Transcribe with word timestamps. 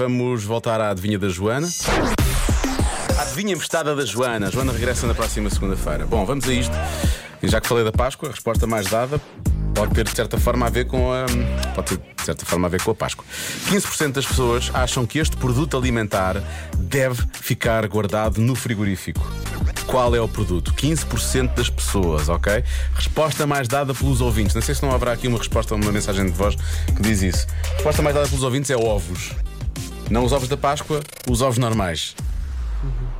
Vamos 0.00 0.44
voltar 0.44 0.80
à 0.80 0.88
adivinha 0.88 1.18
da 1.18 1.28
Joana. 1.28 1.68
A 3.18 3.20
adivinha 3.20 3.52
emprestada 3.52 3.94
da 3.94 4.02
Joana. 4.02 4.46
A 4.46 4.50
Joana 4.50 4.72
regressa 4.72 5.06
na 5.06 5.12
próxima 5.12 5.50
segunda-feira. 5.50 6.06
Bom, 6.06 6.24
vamos 6.24 6.48
a 6.48 6.54
isto. 6.54 6.74
Já 7.42 7.60
que 7.60 7.68
falei 7.68 7.84
da 7.84 7.92
Páscoa, 7.92 8.30
a 8.30 8.32
resposta 8.32 8.66
mais 8.66 8.86
dada 8.86 9.20
pode 9.74 9.92
ter 9.92 10.04
de 10.04 10.16
certa 10.16 10.38
forma 10.38 10.64
a 10.64 10.70
ver 10.70 10.86
com 10.86 11.12
a. 11.12 11.26
Pode 11.74 11.98
ter 11.98 12.14
de 12.16 12.24
certa 12.24 12.46
forma 12.46 12.66
a 12.66 12.70
ver 12.70 12.82
com 12.82 12.92
a 12.92 12.94
Páscoa. 12.94 13.26
15% 13.68 14.12
das 14.12 14.24
pessoas 14.24 14.70
acham 14.72 15.04
que 15.04 15.18
este 15.18 15.36
produto 15.36 15.76
alimentar 15.76 16.42
deve 16.78 17.22
ficar 17.34 17.86
guardado 17.86 18.40
no 18.40 18.54
frigorífico. 18.54 19.20
Qual 19.86 20.16
é 20.16 20.20
o 20.20 20.26
produto? 20.26 20.72
15% 20.72 21.52
das 21.56 21.68
pessoas, 21.68 22.30
ok? 22.30 22.64
Resposta 22.94 23.46
mais 23.46 23.68
dada 23.68 23.92
pelos 23.92 24.22
ouvintes. 24.22 24.54
Não 24.54 24.62
sei 24.62 24.74
se 24.74 24.82
não 24.82 24.92
haverá 24.92 25.12
aqui 25.12 25.28
uma 25.28 25.36
resposta, 25.36 25.74
uma 25.74 25.92
mensagem 25.92 26.24
de 26.24 26.32
voz 26.32 26.56
que 26.86 27.02
diz 27.02 27.20
isso. 27.20 27.46
Resposta 27.74 28.00
mais 28.00 28.16
dada 28.16 28.26
pelos 28.26 28.42
ouvintes 28.42 28.70
é 28.70 28.76
ovos. 28.76 29.32
Não 30.10 30.24
os 30.24 30.32
ovos 30.32 30.48
da 30.48 30.56
Páscoa, 30.56 31.00
os 31.30 31.40
ovos 31.40 31.56
normais. 31.56 32.16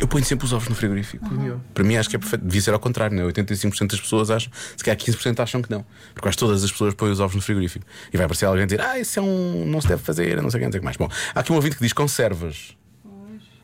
Eu 0.00 0.08
ponho 0.08 0.24
sempre 0.24 0.44
os 0.44 0.52
ovos 0.52 0.68
no 0.68 0.74
frigorífico. 0.74 1.24
Para 1.72 1.84
mim 1.84 1.94
acho 1.94 2.10
que 2.10 2.16
é 2.16 2.18
perfeito. 2.18 2.44
Devia 2.44 2.60
ser 2.60 2.72
ao 2.72 2.80
contrário, 2.80 3.16
não 3.16 3.28
é? 3.28 3.32
85% 3.32 3.90
das 3.90 4.00
pessoas 4.00 4.30
acham, 4.30 4.50
se 4.76 4.82
calhar 4.82 4.98
15% 4.98 5.38
acham 5.38 5.62
que 5.62 5.70
não. 5.70 5.86
Porque 6.12 6.22
quase 6.22 6.36
todas 6.36 6.64
as 6.64 6.72
pessoas 6.72 6.92
põem 6.94 7.12
os 7.12 7.20
ovos 7.20 7.36
no 7.36 7.42
frigorífico. 7.42 7.86
E 8.12 8.16
vai 8.16 8.24
aparecer 8.24 8.46
alguém 8.46 8.66
dizer, 8.66 8.80
ah, 8.80 8.98
isso 8.98 9.16
é 9.20 9.22
um. 9.22 9.64
não 9.66 9.80
se 9.80 9.86
deve 9.86 10.02
fazer, 10.02 10.42
não 10.42 10.50
sei 10.50 10.58
o 10.58 10.60
que, 10.60 10.64
não 10.64 10.72
sei 10.72 10.78
o 10.78 10.80
que 10.80 10.84
mais. 10.84 10.96
Bom, 10.96 11.08
há 11.32 11.40
aqui 11.40 11.52
um 11.52 11.54
ouvinte 11.54 11.76
que 11.76 11.82
diz 11.82 11.92
conservas. 11.92 12.76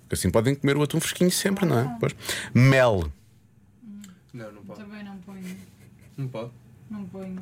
Porque 0.00 0.14
assim 0.14 0.30
podem 0.30 0.56
comer 0.56 0.76
o 0.76 0.82
atum 0.82 0.98
fresquinho 0.98 1.30
sempre, 1.30 1.64
não 1.66 1.78
é? 1.78 1.96
Pois. 2.00 2.16
Mel. 2.52 3.12
Não, 4.32 4.50
não 4.50 4.62
pode. 4.64 4.80
Também 4.80 5.04
não 5.04 5.16
ponho. 5.18 5.56
Não 6.16 6.26
pode. 6.26 6.50
Não 6.90 7.04
ponho. 7.04 7.40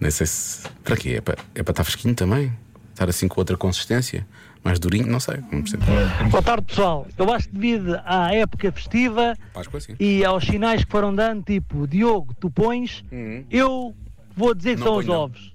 Nem 0.00 0.10
sei 0.10 0.26
se. 0.26 0.68
Para 0.82 0.96
quê? 0.96 1.10
É 1.10 1.20
para, 1.20 1.38
é 1.54 1.62
para 1.62 1.72
estar 1.72 1.84
fresquinho 1.84 2.14
também? 2.14 2.52
Estar 2.92 3.08
assim 3.08 3.28
com 3.28 3.40
outra 3.40 3.56
consistência? 3.56 4.26
Mais 4.64 4.78
durinho? 4.78 5.06
Não 5.08 5.18
sei. 5.18 5.38
Não 5.50 5.60
percebo. 5.62 5.84
Boa 6.30 6.42
tarde, 6.42 6.66
pessoal. 6.66 7.06
Eu 7.18 7.32
acho 7.32 7.48
que 7.48 7.54
devido 7.54 8.00
à 8.04 8.32
época 8.34 8.70
festiva 8.70 9.36
Páscoa 9.52 9.80
e 9.98 10.24
aos 10.24 10.44
sinais 10.44 10.84
que 10.84 10.90
foram 10.90 11.12
dando, 11.14 11.42
tipo, 11.42 11.86
Diogo, 11.86 12.32
tu 12.38 12.48
pões, 12.50 13.04
eu 13.50 13.94
vou 14.36 14.54
dizer 14.54 14.74
que 14.74 14.80
Não 14.80 14.86
são 14.86 14.96
os 14.98 15.06
não. 15.06 15.14
ovos. 15.14 15.52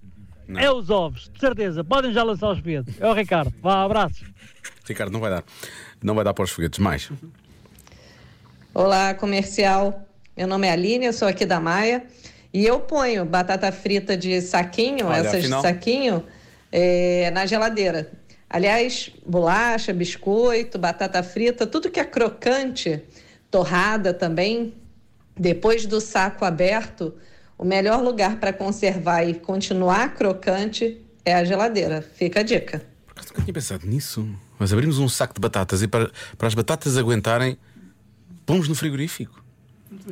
Não. 0.48 0.60
É 0.60 0.72
os 0.72 0.90
ovos, 0.90 1.30
de 1.34 1.40
certeza. 1.40 1.84
Podem 1.84 2.12
já 2.14 2.24
lançar 2.24 2.52
os 2.52 2.60
foguetes. 2.60 2.96
É 3.00 3.08
o 3.08 3.14
Ricardo. 3.14 3.54
Vá, 3.62 3.84
abraços. 3.84 4.24
Ricardo, 4.86 5.12
não 5.12 5.20
vai 5.20 5.30
dar. 5.30 5.44
Não 6.02 6.16
vai 6.16 6.24
dar 6.24 6.34
para 6.34 6.44
os 6.44 6.52
foguetes. 6.52 6.80
Mais. 6.80 7.10
Olá, 8.74 9.14
comercial. 9.14 10.06
Meu 10.36 10.48
nome 10.48 10.68
é 10.68 10.72
Aline, 10.72 11.06
eu 11.06 11.14
sou 11.14 11.28
aqui 11.28 11.46
da 11.46 11.60
Maia. 11.60 12.06
E 12.54 12.66
eu 12.66 12.80
ponho 12.80 13.26
batata 13.26 13.72
frita 13.72 14.16
de 14.16 14.40
saquinho, 14.42 15.08
Olha, 15.08 15.18
essas 15.18 15.36
afinal. 15.36 15.62
de 15.62 15.68
saquinho, 15.68 16.24
é, 16.72 17.30
na 17.32 17.46
geladeira. 17.46 18.10
Aliás, 18.50 19.12
bolacha, 19.26 19.92
biscoito, 19.92 20.80
batata 20.80 21.22
frita, 21.22 21.68
tudo 21.68 21.92
que 21.92 22.00
é 22.00 22.06
crocante, 22.06 23.04
torrada 23.52 24.14
também, 24.14 24.74
depois 25.38 25.86
do 25.86 26.00
saco 26.00 26.46
aberto, 26.46 27.14
o 27.58 27.66
melhor 27.66 28.02
lugar 28.02 28.40
para 28.40 28.54
conservar 28.54 29.24
e 29.24 29.34
continuar 29.34 30.16
crocante 30.16 31.02
é 31.26 31.34
a 31.34 31.44
geladeira. 31.44 32.02
Fica 32.02 32.40
a 32.40 32.44
dica. 32.44 32.86
Por 33.06 33.26
nunca 33.26 33.42
tinha 33.42 33.54
pensado 33.54 33.86
nisso. 33.86 34.28
Mas 34.58 34.72
abrimos 34.72 34.98
um 34.98 35.10
saco 35.10 35.34
de 35.34 35.42
batatas 35.42 35.82
e 35.82 35.88
para, 35.88 36.10
para 36.38 36.48
as 36.48 36.54
batatas 36.54 36.98
aguentarem, 36.98 37.58
pomos 38.46 38.68
no 38.68 38.76
frigorífico. 38.76 39.44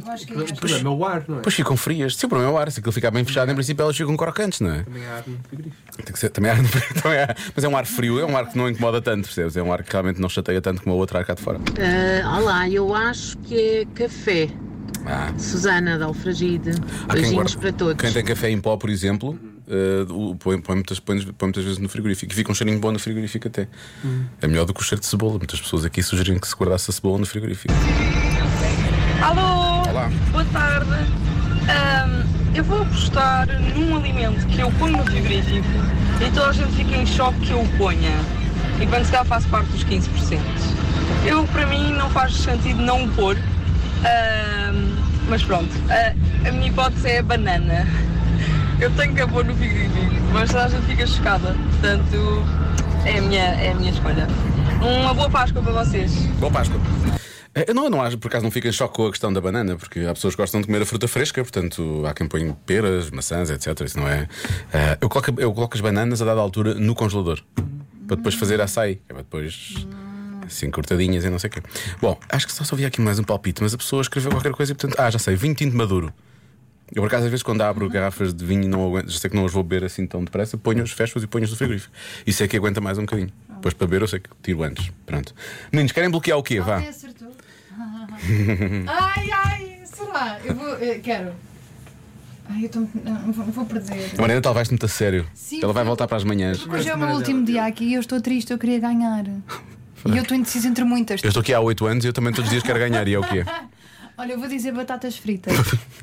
Eu 0.06 0.12
acho 0.12 0.26
que 0.26 0.34
é 0.34 0.38
O 0.38 0.56
problema 0.56 0.90
é 0.90 0.94
o 0.94 1.06
ar, 1.06 1.24
não 1.28 1.36
é? 1.36 1.38
Depois 1.40 1.56
ficam 1.56 1.76
frias. 1.78 2.16
Sim, 2.16 2.26
o 2.28 2.30
problema 2.30 2.52
é 2.52 2.54
o 2.54 2.58
ar. 2.58 2.72
Se 2.72 2.80
aquilo 2.80 2.92
ficar 2.94 3.12
bem 3.12 3.24
fechado, 3.26 3.52
em 3.52 3.56
princípio 3.56 3.84
elas 3.84 3.96
ficam 3.98 4.16
crocantes, 4.16 4.62
não 4.62 4.72
é? 4.72 4.84
Também 4.84 5.06
há 5.06 5.16
ar 5.18 5.24
no 5.28 5.38
frigorífico. 5.50 5.98
Tem 6.04 6.14
que 6.14 6.20
ser, 6.20 6.30
também 6.30 6.52
há, 6.52 6.56
também 7.02 7.20
há- 7.20 7.36
mas 7.56 7.64
é 7.64 7.68
um 7.68 7.76
ar 7.78 7.86
frio, 7.86 8.20
é 8.20 8.26
um 8.26 8.38
ar 8.38 8.50
que 8.50 8.58
não 8.58 8.70
incomoda 8.70 9.02
tanto, 9.02 9.24
percebes? 9.26 9.58
É 9.58 9.64
um 9.64 9.72
ar 9.74 9.84
que 9.84 9.92
realmente 9.92 10.20
não 10.20 10.30
chateia 10.30 10.62
tanto 10.62 10.82
como 10.82 10.96
a 10.96 10.98
outra 10.98 11.20
ar 11.20 11.26
cá 11.26 11.34
de 11.34 11.42
fora. 11.42 11.60
Ah, 12.24 12.38
olá, 12.40 12.70
eu 12.70 12.94
acho 12.96 13.38
que 13.40 13.56
é 13.58 13.86
café. 13.94 14.50
Ah. 15.06 15.32
Susana 15.38 15.98
da 16.00 16.06
Alfragide. 16.06 16.72
Beijinhos 17.12 17.34
guarda- 17.56 17.58
para 17.60 17.74
todos. 17.74 18.02
Quem 18.02 18.12
tem 18.12 18.24
café 18.26 18.50
em 18.50 18.60
pó, 18.60 18.76
por 18.78 18.90
exemplo, 18.90 19.38
o- 20.10 20.36
põe, 20.36 20.60
põe 20.60 20.76
muitas, 20.78 21.00
põe, 21.00 21.22
põe 21.22 21.48
muitas 21.48 21.64
vezes 21.64 21.78
no 21.80 21.88
frigorífico 21.90 22.32
e 22.32 22.36
fica 22.36 22.52
um 22.52 22.56
cheirinho 22.56 22.80
bom 22.80 22.92
no 22.92 22.98
frigorífico 23.00 23.48
até. 23.48 23.68
É 24.42 24.48
melhor 24.48 24.66
do 24.66 24.74
que 24.74 24.80
o 24.82 24.84
cheiro 24.84 25.02
de 25.02 25.06
cebola. 25.06 25.38
Muitas 25.38 25.60
pessoas 25.62 25.86
aqui 25.86 26.02
sugeriram 26.02 26.40
que 26.40 26.48
se 26.48 26.56
guardasse 26.56 26.90
a 26.90 26.94
cebola 26.94 27.20
no 27.20 27.26
frigorífico. 27.26 27.74
Alô, 29.22 29.90
Olá. 29.90 30.10
boa 30.32 30.46
tarde. 30.46 30.92
Ahm, 31.70 32.24
eu 32.54 32.64
vou 32.64 32.82
apostar 32.82 33.48
num 33.76 33.96
alimento 33.96 34.46
que 34.48 34.60
eu 34.60 34.72
ponho 34.74 34.98
no 34.98 35.06
frigorífico 35.06 35.68
e 36.22 36.32
toda 36.32 36.50
a 36.50 36.54
gente 36.54 36.72
fica 36.74 36.96
em 36.96 37.06
choque 37.06 37.40
que 37.40 37.52
eu 37.52 37.62
o 37.62 37.68
ponha. 37.78 38.12
E 38.80 38.86
quando 38.86 39.06
se 39.06 39.12
calhar 39.12 39.26
faço 39.26 39.48
parte 39.48 39.70
dos 39.70 39.84
15%. 39.86 40.40
Eu, 41.26 41.44
para 41.48 41.66
mim, 41.68 41.94
não 41.94 42.10
faz 42.10 42.36
sentido 42.36 42.82
não 42.82 43.06
o 43.06 43.08
pôr. 43.10 43.38
Ahm, 44.04 44.96
mas 45.30 45.44
pronto, 45.44 45.70
a, 45.90 46.48
a 46.48 46.52
minha 46.52 46.68
hipótese 46.68 47.10
é 47.10 47.20
a 47.20 47.24
banana. 47.24 47.88
Eu 48.80 48.92
tenho 48.92 49.16
que 49.16 49.22
a 49.22 49.28
pôr 49.28 49.46
no 49.46 49.56
frigorífico, 49.56 50.22
mas 50.34 50.52
toda 50.52 50.66
a 50.66 50.70
gente 50.70 50.86
fica 50.86 51.08
chocada. 51.08 51.56
Portanto, 51.72 52.46
é 53.06 53.18
a 53.18 53.22
minha, 53.22 53.44
é 53.44 53.72
a 53.72 53.76
minha 53.76 53.92
escolha. 53.92 54.28
Uma 54.82 55.14
boa 55.14 55.30
Páscoa 55.30 55.62
para 55.62 55.72
vocês. 55.84 56.12
Boa 56.40 56.52
Páscoa. 56.52 56.80
Eh, 57.56 57.66
Eu 57.70 57.74
não, 57.74 57.86
eu 57.86 57.90
não 57.90 58.02
acho, 58.02 58.18
por 58.18 58.28
acaso 58.28 58.44
não 58.44 58.52
fico 58.52 58.68
em 58.68 58.72
choque 58.72 58.94
com 58.96 59.08
a 59.08 59.10
questão 59.10 59.32
da 59.32 59.40
banana, 59.42 59.76
porque 59.78 60.02
há 60.02 60.14
pessoas 60.14 60.36
que 60.36 60.42
gostam 60.42 60.60
de 60.62 60.68
comer 60.68 60.82
a 60.82 60.86
fruta 60.86 61.08
fresca, 61.08 61.42
portanto 61.42 62.04
há 62.06 62.14
quem 62.14 62.28
põe 62.28 62.52
peras, 62.66 63.10
maçãs, 63.10 63.50
etc. 63.50 63.80
Isso 63.82 63.98
não 63.98 64.08
é. 64.08 64.28
Eh, 64.74 64.98
eu, 65.02 65.10
coloco, 65.10 65.34
eu 65.40 65.54
coloco 65.54 65.76
as 65.76 65.82
bananas 65.82 66.22
a 66.22 66.26
dada 66.26 66.42
altura 66.42 66.74
no 66.76 66.94
congelador 66.94 67.42
para 68.06 68.18
depois 68.18 68.36
fazer 68.36 68.62
açaí, 68.62 69.02
é 69.10 69.14
para 69.14 69.24
depois. 69.24 69.88
Assim, 70.46 70.70
cortadinhas 70.70 71.26
e 71.26 71.30
não 71.32 71.40
sei 71.40 71.48
o 71.50 71.54
quê. 71.54 71.62
Bom, 72.00 72.20
acho 72.30 72.46
que 72.46 72.54
só 72.54 72.64
só 72.64 72.76
aqui 72.76 73.02
mais 73.02 73.18
um 73.18 73.24
palpite, 73.24 73.64
mas 73.64 73.74
a 73.74 73.78
pessoa 73.78 74.04
escreveu 74.04 74.30
qualquer 74.30 74.52
coisa 74.52 74.74
e 74.74 74.76
portanto. 74.76 75.00
Ah, 75.00 75.10
já 75.10 75.18
sei, 75.18 75.36
vinho 75.36 75.56
tinto 75.56 75.76
maduro. 75.76 76.14
Eu 76.94 77.02
por 77.02 77.08
acaso, 77.08 77.24
às 77.24 77.32
vezes, 77.32 77.42
quando 77.42 77.62
abro 77.62 77.90
garrafas 77.90 78.32
de 78.32 78.46
vinho 78.46 78.64
e 78.64 78.68
não 78.68 78.86
aguento, 78.86 79.10
já 79.10 79.18
sei 79.18 79.28
que 79.32 79.36
não 79.36 79.44
as 79.44 79.52
vou 79.52 79.64
beber 79.64 79.86
assim 79.86 80.06
tão 80.06 80.24
depressa, 80.24 80.56
ponho-os, 80.56 80.92
fecho-os 80.92 81.24
e 81.24 81.28
ponho-os 81.28 81.50
no 81.50 81.58
frigorífico. 81.58 81.92
Isso 82.28 82.44
é 82.44 82.48
que 82.48 82.56
aguenta 82.56 82.80
mais 82.80 83.00
um 83.00 83.02
bocadinho. 83.02 83.32
Depois 83.50 83.74
para 83.74 83.88
beber, 83.88 84.04
eu 84.04 84.08
sei 84.08 84.20
que 84.20 84.30
tiro 84.44 84.62
antes. 84.62 84.92
Pronto. 85.04 85.34
Meninos, 85.72 85.92
querem 85.92 86.12
bloquear 86.12 86.38
o 86.38 86.44
quê? 86.44 86.60
Vá. 86.62 86.78
Acertou? 86.78 87.35
ai, 88.88 89.30
ai, 89.32 89.80
será? 89.86 90.40
Eu 90.44 90.56
vou. 90.56 90.76
eh, 90.78 91.00
quero. 91.04 91.32
Ai, 92.50 92.62
eu 92.62 92.66
estou. 92.68 92.88
Não, 93.04 93.32
vou, 93.32 93.46
vou 93.46 93.66
perder. 93.66 94.12
A 94.18 94.22
Mariana 94.22 94.42
talvez 94.42 94.70
muito 94.70 94.86
a 94.86 94.90
sério. 94.90 95.26
Sim, 95.34 95.62
Ela 95.64 95.74
vai 95.74 95.84
voltar 95.84 96.08
para 96.08 96.18
as 96.18 96.24
manhãs. 96.24 96.60
Porque 96.60 96.76
hoje 96.78 96.90
é 96.90 96.96
o 96.96 96.98
meu 96.98 97.10
último 97.10 97.44
dia 97.44 97.66
aqui 97.66 97.86
e 97.86 97.94
eu 97.96 98.00
estou 98.02 98.22
triste, 98.22 98.52
eu 98.52 98.58
queria 98.58 98.80
ganhar. 98.80 99.26
E 100.08 100.18
eu 100.18 100.22
estou 100.22 100.38
indecisa 100.38 100.68
entre 100.68 100.84
muitas. 100.84 101.24
Eu 101.24 101.30
estou 101.30 101.42
aqui 101.42 101.52
há 101.52 101.60
8 101.60 101.84
anos 101.88 102.06
e 102.06 102.08
eu 102.10 102.14
também 102.14 102.32
todos 102.32 102.46
os 102.46 102.52
dias 102.52 102.62
quero 102.62 102.78
ganhar. 102.78 103.08
E 103.08 103.16
é 103.16 103.18
o 103.18 103.24
quê? 103.24 103.44
Olha, 104.16 104.34
eu 104.34 104.40
vou 104.40 104.48
dizer 104.48 104.72
batatas 104.72 105.18
fritas. 105.18 105.52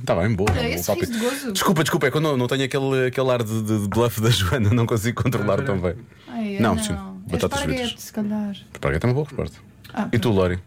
Está 0.00 0.16
bem, 0.16 0.34
boa. 0.34 0.50
Olha, 0.50 0.60
bom 0.60 0.66
esse 0.74 1.06
de 1.06 1.18
gozo. 1.20 1.52
Desculpa, 1.52 1.84
desculpa, 1.84 2.08
é 2.08 2.10
que 2.10 2.16
eu 2.16 2.20
não, 2.20 2.36
não 2.36 2.48
tenho 2.48 2.64
aquele, 2.64 3.06
aquele 3.06 3.30
ar 3.30 3.44
de, 3.44 3.62
de 3.62 3.88
bluff 3.88 4.20
da 4.20 4.28
Joana, 4.28 4.70
não 4.70 4.86
consigo 4.86 5.22
controlar 5.22 5.62
tão 5.62 5.78
bem. 5.80 5.94
Ai, 6.26 6.58
Não, 6.58 6.74
não, 6.74 6.82
sim, 6.82 6.94
É 6.94 7.30
batatas 7.30 7.60
fritas. 7.60 7.94
se 7.96 8.12
calhar. 8.12 8.56
Esparguete 8.72 9.06
é 9.06 9.08
uma 9.08 9.14
boa 9.14 9.24
resposta. 9.28 9.58
Ah, 9.94 10.08
E 10.12 10.18
tu, 10.18 10.30
Lori? 10.30 10.58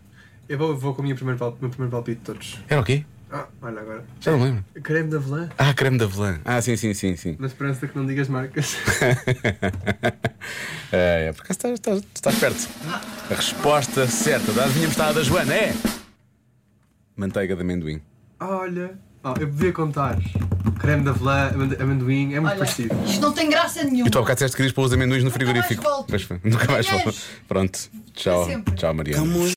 Eu 0.48 0.58
vou, 0.58 0.78
vou 0.78 0.94
com 0.94 1.02
o 1.02 1.06
meu 1.06 1.16
primeiro, 1.16 1.40
pal- 1.40 1.58
meu 1.60 1.70
primeiro 1.70 1.92
palpite 1.92 2.20
de 2.20 2.26
todos. 2.26 2.60
Era 2.70 2.82
o 2.82 2.84
quê? 2.84 3.04
Ah, 3.32 3.48
olha 3.62 3.82
agora. 3.82 4.06
Já 4.22 4.32
não 4.32 4.44
lembro. 4.44 4.64
Creme 4.84 5.10
de 5.10 5.16
avelã. 5.16 5.50
Ah, 5.58 5.74
creme 5.74 5.98
de 5.98 6.04
avelã. 6.04 6.40
Ah, 6.46 6.62
sim, 6.62 6.78
sim, 6.78 6.94
sim, 6.94 7.16
sim. 7.16 7.36
Na 7.40 7.48
esperança 7.48 7.88
que 7.88 7.98
não 7.98 8.06
digas 8.06 8.28
marcas. 8.30 8.76
é, 10.92 11.28
é, 11.30 11.34
porque 11.34 11.52
estás, 11.52 11.74
estás, 11.74 12.04
estás 12.14 12.36
perto. 12.38 12.70
A 13.32 13.34
resposta 13.36 14.08
certa 14.08 14.52
da 14.54 14.66
adivinha 14.66 14.88
mostrada 14.88 15.14
da 15.14 15.24
Joana 15.24 15.54
é. 15.54 15.74
Manteiga 17.16 17.56
de 17.56 17.62
amendoim. 17.62 18.02
olha. 18.40 18.98
Ah, 19.28 19.34
eu 19.40 19.48
devia 19.48 19.74
contar. 19.74 20.20
Creme 20.80 21.02
de 21.02 21.10
avelã, 21.10 21.50
amendo- 21.52 21.82
amendoim, 21.82 22.36
é 22.36 22.40
muito 22.40 22.52
Olha, 22.52 22.58
parecido. 22.60 22.96
isto 23.08 23.20
não 23.20 23.34
tem 23.34 23.50
graça 23.50 23.84
nenhuma. 23.84 24.08
E 24.08 24.12
tu 24.12 24.20
há 24.20 24.22
bocado 24.22 24.36
disseste 24.36 24.52
que 24.56 24.58
querias 24.58 24.72
pôr 24.72 24.84
os 24.86 24.94
amendoins 24.94 25.24
no 25.24 25.32
Nunca 25.32 25.44
mais 25.44 25.52
frigorífico. 25.52 25.82
volto. 25.82 26.12
Mas, 26.12 26.30
nunca 26.44 26.72
mais 26.72 26.88
volto. 26.88 27.16
Pronto. 27.48 27.80
Tchau. 28.14 28.48
Tchau, 28.76 28.94
Mariana. 28.94 29.26